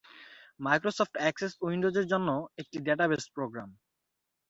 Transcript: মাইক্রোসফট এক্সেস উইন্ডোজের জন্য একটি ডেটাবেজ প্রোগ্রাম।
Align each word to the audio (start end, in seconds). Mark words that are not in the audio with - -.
মাইক্রোসফট 0.59 1.15
এক্সেস 1.21 1.51
উইন্ডোজের 1.61 2.05
জন্য 2.07 2.29
একটি 2.57 2.77
ডেটাবেজ 2.79 3.23
প্রোগ্রাম। 3.35 3.69